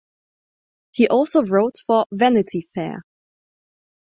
He 0.93 1.07
also 1.07 1.43
wrote 1.43 1.75
for 1.85 2.07
"Vanity 2.11 2.65
Fair". 2.73 3.03